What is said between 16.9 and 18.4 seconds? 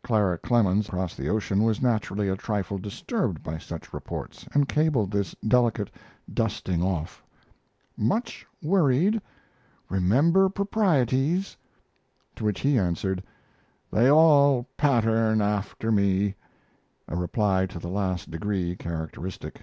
a reply to the last